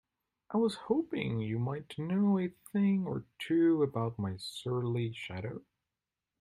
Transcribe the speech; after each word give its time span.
I 0.49 0.57
was 0.57 0.73
hoping 0.73 1.41
you 1.41 1.59
might 1.59 1.99
know 1.99 2.39
a 2.39 2.47
thing 2.73 3.05
or 3.05 3.23
two 3.37 3.83
about 3.83 4.17
my 4.17 4.35
surly 4.37 5.13
shadow? 5.13 5.61